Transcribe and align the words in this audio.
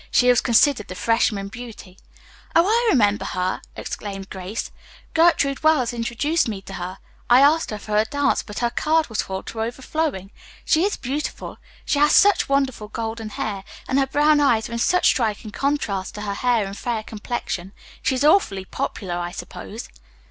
She 0.09 0.29
was 0.29 0.41
considered 0.41 0.87
the 0.87 0.95
freshman 0.95 1.47
beauty. 1.49 1.99
"Oh, 2.55 2.65
I 2.65 2.87
remember 2.91 3.23
her!" 3.23 3.61
exclaimed 3.75 4.31
Grace. 4.31 4.71
"Gertrude 5.13 5.61
Wells 5.61 5.93
introduced 5.93 6.47
me 6.47 6.59
to 6.63 6.73
her. 6.73 6.97
I 7.29 7.41
asked 7.41 7.69
for 7.71 7.97
a 7.97 8.03
dance, 8.05 8.41
but 8.41 8.57
her 8.57 8.71
card 8.71 9.09
was 9.09 9.21
full 9.21 9.43
to 9.43 9.61
overflowing. 9.61 10.31
She 10.65 10.85
is 10.85 10.97
beautiful. 10.97 11.59
She 11.85 11.99
has 11.99 12.13
such 12.15 12.49
wonderful 12.49 12.87
golden 12.87 13.29
hair, 13.29 13.63
and 13.87 13.99
her 13.99 14.07
brown 14.07 14.39
eyes 14.39 14.67
are 14.69 14.73
in 14.73 14.79
such 14.79 15.05
striking 15.05 15.51
contrast 15.51 16.15
to 16.15 16.21
her 16.21 16.33
hair 16.33 16.65
and 16.65 16.75
fair 16.75 17.03
complexion. 17.03 17.71
She 18.01 18.15
is 18.15 18.23
awfully 18.25 18.65
popular, 18.65 19.17
I 19.17 19.29
suppose." 19.29 19.87